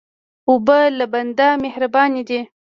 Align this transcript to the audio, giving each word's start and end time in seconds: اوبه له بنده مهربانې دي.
اوبه 0.49 0.79
له 0.97 1.05
بنده 1.13 1.47
مهربانې 1.63 2.23
دي. 2.29 2.41